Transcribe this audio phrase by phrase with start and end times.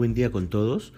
[0.00, 0.94] buen día con todos.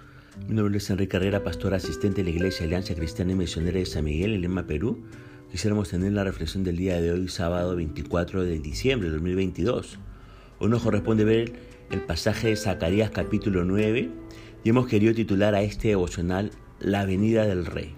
[0.46, 3.84] Mi nombre es Enrique Carrera, pastor asistente de la Iglesia Alianza Cristiana y Misionera de
[3.84, 5.02] San Miguel en Lima, Perú.
[5.50, 9.98] Quisiéramos tener la reflexión del día de hoy, sábado 24 de diciembre de 2022.
[10.60, 11.52] Hoy nos corresponde ver
[11.90, 14.08] el pasaje de Zacarías capítulo 9
[14.62, 17.96] y hemos querido titular a este devocional La venida del Rey.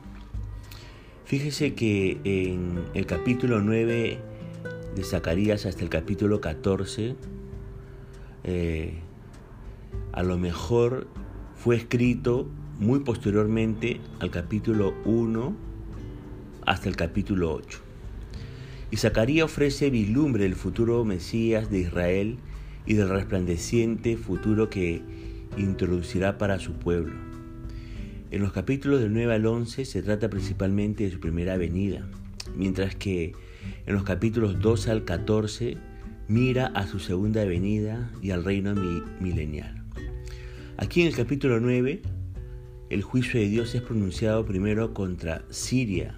[1.26, 4.18] Fíjese que en el capítulo 9
[4.96, 7.14] de Zacarías hasta el capítulo 14,
[8.44, 8.94] eh,
[10.12, 11.06] a lo mejor
[11.54, 12.48] fue escrito
[12.78, 15.56] muy posteriormente al capítulo 1
[16.66, 17.78] hasta el capítulo 8.
[18.90, 22.38] Y Zacarías ofrece vislumbre del futuro Mesías de Israel
[22.86, 25.02] y del resplandeciente futuro que
[25.56, 27.14] introducirá para su pueblo.
[28.30, 32.06] En los capítulos del 9 al 11 se trata principalmente de su primera venida,
[32.56, 33.32] mientras que
[33.86, 35.76] en los capítulos 12 al 14
[36.28, 38.74] mira a su segunda venida y al reino
[39.20, 39.83] milenial.
[40.76, 42.02] Aquí en el capítulo 9,
[42.90, 46.16] el juicio de Dios es pronunciado primero contra Siria.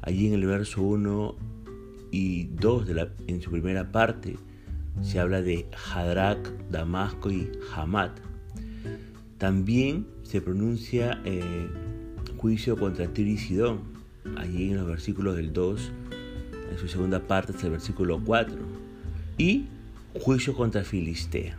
[0.00, 1.36] Allí en el verso 1
[2.10, 4.38] y 2 de la, en su primera parte
[5.02, 8.12] se habla de Hadrak, Damasco y Hamad.
[9.36, 11.68] También se pronuncia eh,
[12.38, 13.80] juicio contra Tiro y Sidón,
[14.38, 15.92] allí en los versículos del 2,
[16.72, 18.56] en su segunda parte hasta el versículo 4.
[19.36, 19.66] Y
[20.14, 21.58] juicio contra Filistea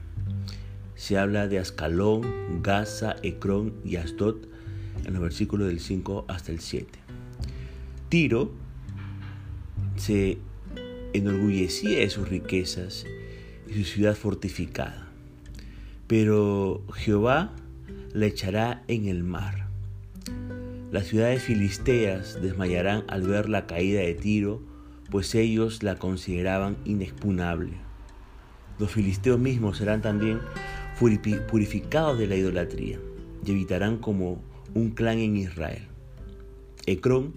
[0.98, 4.38] se habla de Ascalón, Gaza, Ecrón y Asdod
[5.06, 7.00] en los versículos del 5 hasta el 7.
[8.10, 8.52] Tiro
[9.96, 10.40] se
[11.14, 13.06] enorgullecía de sus riquezas
[13.68, 15.08] y su ciudad fortificada,
[16.08, 17.52] pero Jehová
[18.14, 19.68] la echará en el mar.
[20.92, 24.62] Las ciudades filisteas desmayarán al ver la caída de Tiro,
[25.12, 27.74] pues ellos la consideraban inexpugnable.
[28.80, 30.40] Los filisteos mismos serán también
[31.00, 33.00] purificados de la idolatría
[33.46, 34.42] y evitarán como
[34.74, 35.84] un clan en Israel.
[36.86, 37.34] Ecrón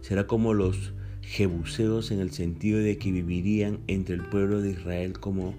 [0.00, 0.92] será como los
[1.22, 5.54] jebuseos en el sentido de que vivirían entre el pueblo de Israel como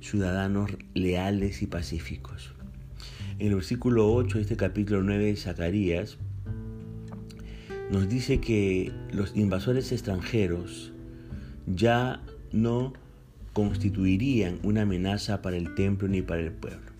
[0.00, 2.52] ciudadanos leales y pacíficos.
[3.38, 6.18] En el versículo 8 de este capítulo 9 de Zacarías
[7.90, 10.92] nos dice que los invasores extranjeros
[11.66, 12.92] ya no
[13.58, 16.92] constituirían una amenaza para el templo ni para el pueblo.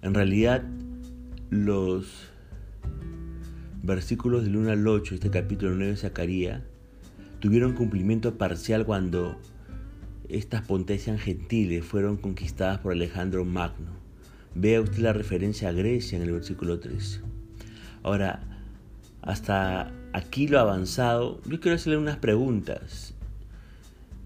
[0.00, 0.62] En realidad,
[1.50, 2.06] los
[3.82, 6.62] versículos del 1 al 8 de este capítulo 9 de Zacarías
[7.38, 9.38] tuvieron cumplimiento parcial cuando
[10.30, 13.90] estas potencias gentiles fueron conquistadas por Alejandro Magno.
[14.54, 17.20] Vea usted la referencia a Grecia en el versículo 13.
[18.02, 18.40] Ahora,
[19.20, 23.14] hasta aquí lo avanzado, yo quiero hacerle unas preguntas.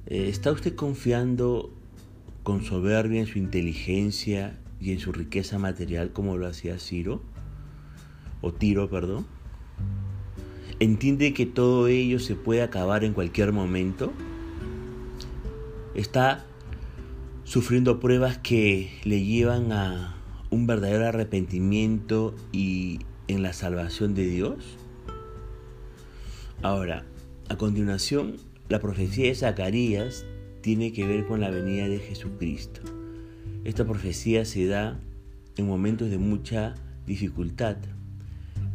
[0.08, 1.72] Eh, ¿Está usted confiando
[2.44, 7.22] con soberbia en su inteligencia y en su riqueza material como lo hacía Ciro?
[8.40, 9.26] O Tiro, perdón.
[10.78, 14.12] ¿Entiende que todo ello se puede acabar en cualquier momento?
[15.94, 16.44] ¿Está
[17.42, 20.14] sufriendo pruebas que le llevan a
[20.50, 24.76] un verdadero arrepentimiento y en la salvación de Dios?
[26.62, 27.04] Ahora,
[27.48, 28.36] a continuación
[28.68, 30.26] la profecía de Zacarías
[30.60, 32.80] tiene que ver con la venida de Jesucristo.
[33.64, 34.98] Esta profecía se da
[35.56, 36.74] en momentos de mucha
[37.06, 37.76] dificultad,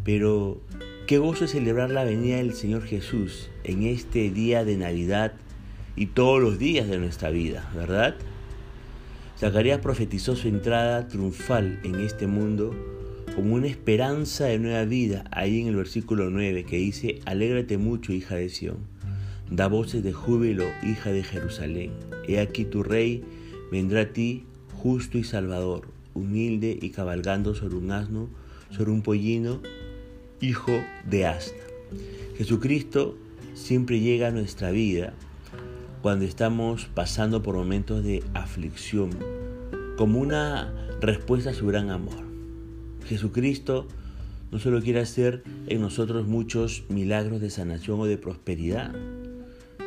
[0.06, 0.62] pero
[1.08, 5.34] qué gozo es celebrar la venida del Señor Jesús en este día de Navidad
[5.98, 8.16] y todos los días de nuestra vida, ¿verdad?
[9.38, 12.74] Zacarías profetizó su entrada triunfal en este mundo
[13.36, 18.14] como una esperanza de nueva vida, ahí en el versículo 9 que dice, alégrate mucho,
[18.14, 19.01] hija de Sión
[19.52, 21.92] Da voces de júbilo, hija de Jerusalén.
[22.26, 23.22] He aquí tu rey
[23.70, 24.46] vendrá a ti,
[24.82, 28.30] justo y salvador, humilde y cabalgando sobre un asno,
[28.70, 29.62] sobre un pollino,
[30.40, 30.72] hijo
[31.06, 31.60] de asna.
[32.38, 33.18] Jesucristo
[33.54, 35.14] siempre llega a nuestra vida
[36.02, 39.10] cuando estamos pasando por momentos de aflicción,
[39.98, 42.24] como una respuesta a su gran amor.
[43.06, 43.86] Jesucristo
[44.50, 48.96] no solo quiere hacer en nosotros muchos milagros de sanación o de prosperidad,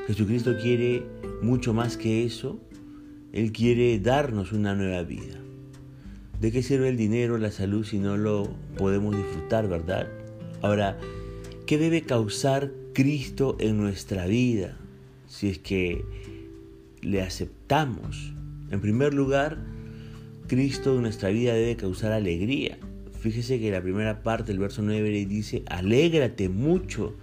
[0.06, 1.02] Jesucristo quiere
[1.40, 2.60] mucho más que eso.
[3.32, 5.38] Él quiere darnos una nueva vida.
[6.40, 10.08] ¿De qué sirve el dinero, la salud si no lo podemos disfrutar, verdad?
[10.60, 10.98] Ahora,
[11.66, 14.76] ¿qué debe causar Cristo en nuestra vida
[15.26, 16.04] si es que
[17.00, 18.34] le aceptamos?
[18.70, 19.58] En primer lugar,
[20.48, 22.78] Cristo en nuestra vida debe causar alegría.
[23.20, 27.16] Fíjese que la primera parte del verso 9 le dice, alégrate mucho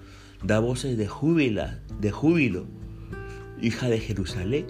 [0.43, 1.65] da voces de júbilo,
[1.99, 2.65] de júbilo,
[3.61, 4.65] hija de Jerusalén.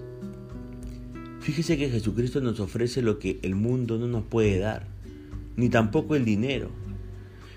[1.40, 4.86] Fíjese que Jesucristo nos ofrece lo que el mundo no nos puede dar.
[5.54, 6.70] ni tampoco el dinero.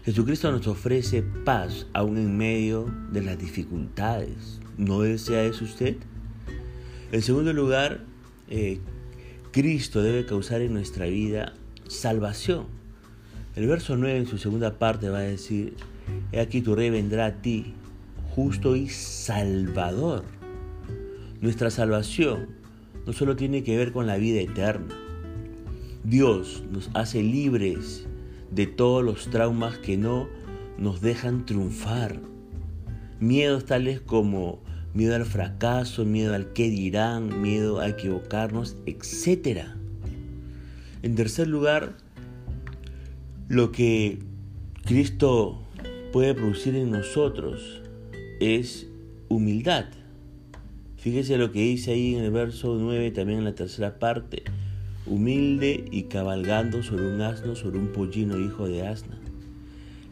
[0.03, 4.59] Jesucristo nos ofrece paz aún en medio de las dificultades.
[4.77, 5.95] ¿No desea eso usted?
[7.11, 8.03] En segundo lugar,
[8.49, 8.79] eh,
[9.51, 11.53] Cristo debe causar en nuestra vida
[11.87, 12.65] salvación.
[13.55, 15.75] El verso 9 en su segunda parte va a decir,
[16.31, 17.73] He aquí tu rey vendrá a ti,
[18.35, 20.25] justo y salvador.
[21.39, 22.49] Nuestra salvación
[23.05, 24.93] no solo tiene que ver con la vida eterna.
[26.03, 28.05] Dios nos hace libres
[28.51, 30.27] de todos los traumas que no
[30.77, 32.19] nos dejan triunfar.
[33.21, 34.61] Miedos tales como
[34.93, 39.61] miedo al fracaso, miedo al qué dirán, miedo a equivocarnos, etc.
[41.03, 41.95] En tercer lugar,
[43.47, 44.19] lo que
[44.83, 45.63] Cristo
[46.11, 47.81] puede producir en nosotros
[48.45, 48.87] es
[49.27, 49.85] humildad.
[50.97, 54.43] Fíjese lo que dice ahí en el verso 9, también en la tercera parte.
[55.05, 59.17] Humilde y cabalgando sobre un asno, sobre un pollino hijo de asna.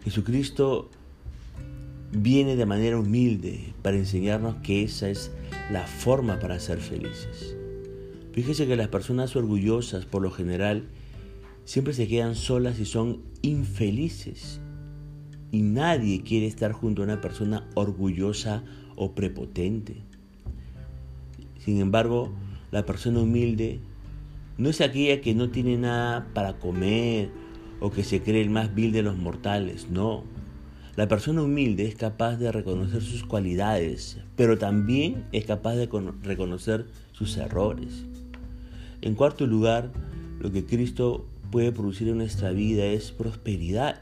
[0.03, 0.89] Jesucristo
[2.11, 5.31] viene de manera humilde para enseñarnos que esa es
[5.71, 7.55] la forma para ser felices.
[8.33, 10.87] Fíjese que las personas orgullosas, por lo general,
[11.65, 14.59] siempre se quedan solas y son infelices.
[15.53, 18.63] Y nadie quiere estar junto a una persona orgullosa
[18.95, 19.97] o prepotente.
[21.59, 22.33] Sin embargo,
[22.71, 23.79] la persona humilde
[24.57, 27.29] no es aquella que no tiene nada para comer
[27.79, 30.23] o que se cree el más vil de los mortales, no.
[30.95, 35.87] La persona humilde es capaz de reconocer sus cualidades, pero también es capaz de
[36.23, 38.05] reconocer sus errores.
[39.01, 39.91] En cuarto lugar,
[40.39, 44.01] lo que Cristo puede producir en nuestra vida es prosperidad.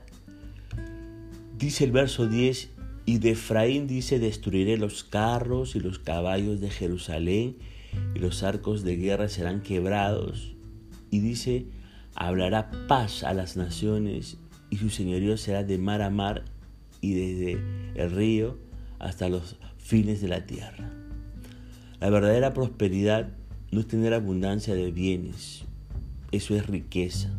[1.61, 2.71] Dice el verso 10,
[3.05, 7.57] y de Efraín dice, destruiré los carros y los caballos de Jerusalén,
[8.15, 10.55] y los arcos de guerra serán quebrados.
[11.11, 11.67] Y dice,
[12.15, 14.39] hablará paz a las naciones,
[14.71, 16.45] y su señorío será de mar a mar
[16.99, 17.61] y desde
[17.93, 18.57] el río
[18.97, 20.91] hasta los fines de la tierra.
[21.99, 23.33] La verdadera prosperidad
[23.69, 25.65] no es tener abundancia de bienes,
[26.31, 27.29] eso es riqueza.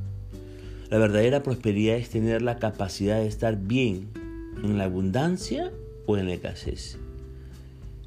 [0.93, 4.11] La verdadera prosperidad es tener la capacidad de estar bien
[4.62, 5.73] en la abundancia
[6.05, 6.99] o en la escasez.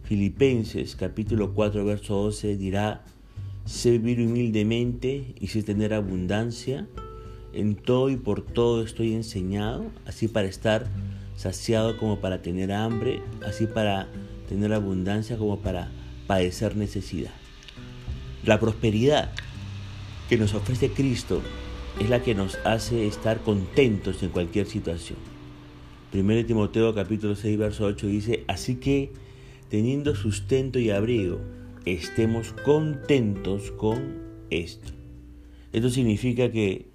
[0.03, 3.03] Filipenses capítulo 4 verso 12 dirá,
[3.65, 6.87] sé vivir humildemente y sé tener abundancia,
[7.53, 10.85] en todo y por todo estoy enseñado, así para estar
[11.35, 14.09] saciado como para tener hambre, así para
[14.47, 15.89] tener abundancia como para
[16.27, 17.33] padecer necesidad.
[18.43, 19.31] La prosperidad
[20.29, 21.41] que nos ofrece Cristo
[21.99, 25.17] es la que nos hace estar contentos en cualquier situación.
[26.13, 29.11] 1 Timoteo capítulo 6 verso 8 dice, así que
[29.69, 31.39] teniendo sustento y abrigo,
[31.85, 34.19] estemos contentos con
[34.49, 34.93] esto.
[35.73, 36.87] Esto significa que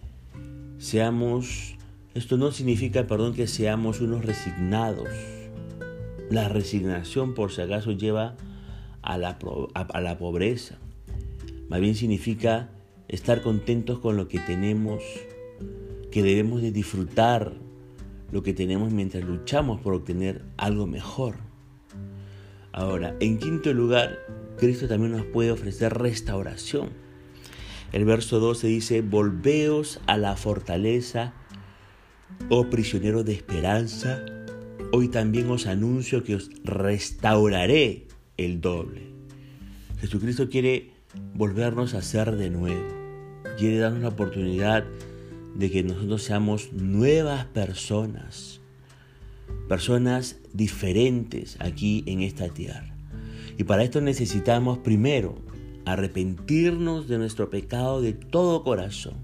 [0.78, 1.76] seamos
[2.12, 5.08] esto no significa, perdón, que seamos unos resignados.
[6.28, 8.36] La resignación, por si acaso, lleva
[9.00, 9.38] a la,
[9.74, 10.76] a la pobreza.
[11.68, 12.68] Más bien significa
[13.10, 15.02] estar contentos con lo que tenemos,
[16.10, 17.52] que debemos de disfrutar
[18.30, 21.36] lo que tenemos mientras luchamos por obtener algo mejor.
[22.72, 24.18] Ahora, en quinto lugar,
[24.56, 26.90] Cristo también nos puede ofrecer restauración.
[27.92, 31.34] El verso 12 dice, volveos a la fortaleza
[32.48, 34.24] oh prisioneros de esperanza,
[34.92, 39.10] hoy también os anuncio que os restauraré el doble.
[40.00, 40.92] Jesucristo quiere
[41.34, 42.99] volvernos a ser de nuevo.
[43.60, 44.86] Quiere darnos la oportunidad
[45.54, 48.58] de que nosotros seamos nuevas personas,
[49.68, 52.94] personas diferentes aquí en esta tierra.
[53.58, 55.34] Y para esto necesitamos primero
[55.84, 59.16] arrepentirnos de nuestro pecado de todo corazón.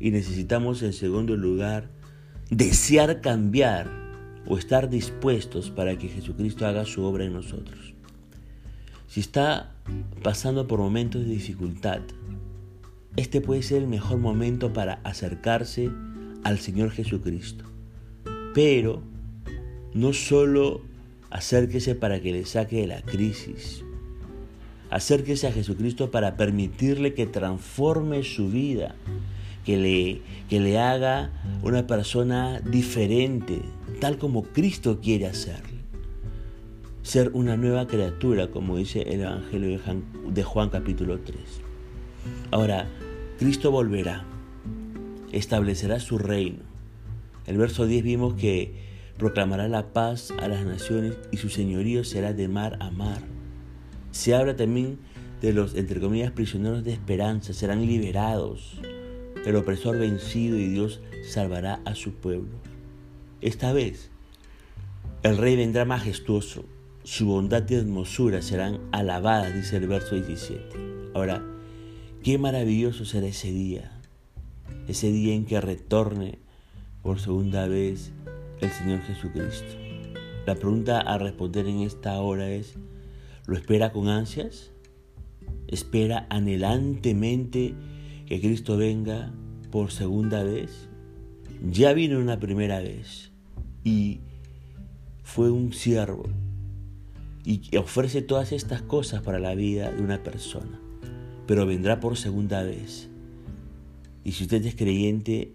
[0.00, 1.88] Y necesitamos en segundo lugar
[2.50, 3.88] desear cambiar
[4.48, 7.94] o estar dispuestos para que Jesucristo haga su obra en nosotros.
[9.06, 9.76] Si está
[10.24, 12.00] pasando por momentos de dificultad,
[13.16, 15.90] este puede ser el mejor momento para acercarse
[16.42, 17.64] al Señor Jesucristo.
[18.54, 19.02] Pero
[19.92, 20.82] no solo
[21.30, 23.84] acérquese para que le saque de la crisis.
[24.90, 28.94] Acérquese a Jesucristo para permitirle que transforme su vida
[29.64, 31.30] que le, que le haga
[31.62, 33.62] una persona diferente,
[34.00, 35.74] tal como Cristo quiere hacerle.
[37.02, 41.38] Ser una nueva criatura, como dice el Evangelio de Juan, de Juan capítulo 3.
[42.50, 42.86] Ahora,
[43.38, 44.24] Cristo volverá,
[45.32, 46.62] establecerá su reino.
[47.46, 48.74] El verso 10 vimos que
[49.18, 53.22] proclamará la paz a las naciones y su señorío será de mar a mar.
[54.12, 54.98] Se habla también
[55.42, 58.78] de los, entre comillas, prisioneros de esperanza, serán liberados
[59.44, 62.56] el opresor vencido y Dios salvará a su pueblo.
[63.40, 64.10] Esta vez,
[65.22, 66.64] el rey vendrá majestuoso,
[67.02, 71.10] su bondad y hermosura serán alabadas, dice el verso 17.
[71.14, 71.44] Ahora,
[72.24, 73.92] qué maravilloso será ese día,
[74.88, 76.38] ese día en que retorne
[77.02, 78.12] por segunda vez
[78.62, 79.76] el Señor Jesucristo.
[80.46, 82.76] La pregunta a responder en esta hora es,
[83.44, 84.70] ¿lo espera con ansias?
[85.68, 87.74] ¿Espera anhelantemente
[88.24, 89.30] que Cristo venga
[89.70, 90.88] por segunda vez?
[91.70, 93.32] Ya vino una primera vez
[93.84, 94.20] y
[95.22, 96.24] fue un siervo
[97.44, 100.80] y ofrece todas estas cosas para la vida de una persona,
[101.46, 103.08] pero vendrá por segunda vez.
[104.24, 105.52] Y si usted es creyente,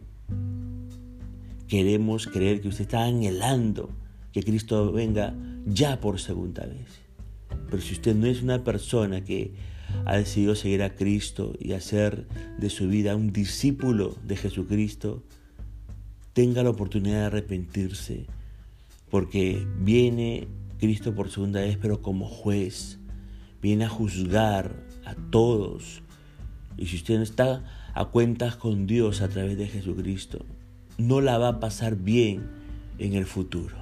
[1.67, 3.89] queremos creer que usted está anhelando
[4.31, 7.01] que Cristo venga ya por segunda vez.
[7.69, 9.53] Pero si usted no es una persona que
[10.05, 12.27] ha decidido seguir a Cristo y hacer
[12.59, 15.23] de su vida un discípulo de Jesucristo,
[16.33, 18.25] tenga la oportunidad de arrepentirse,
[19.09, 22.99] porque viene Cristo por segunda vez, pero como juez,
[23.61, 26.01] viene a juzgar a todos.
[26.77, 27.63] Y si usted no está
[27.93, 30.45] a cuentas con Dios a través de Jesucristo,
[30.97, 32.49] no la va a pasar bien
[32.97, 33.75] en el futuro.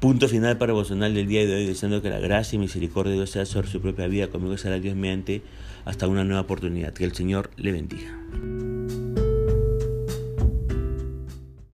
[0.00, 3.16] Punto final para devocional del día de hoy, deseando que la gracia y misericordia de
[3.16, 4.28] Dios sea sobre su propia vida.
[4.28, 5.42] Conmigo será Dios mediante
[5.84, 6.92] hasta una nueva oportunidad.
[6.92, 8.16] Que el Señor le bendiga.